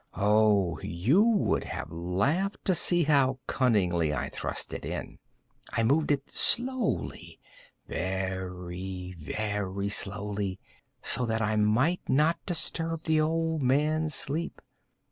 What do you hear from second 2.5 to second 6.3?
to see how cunningly I thrust it in! I moved it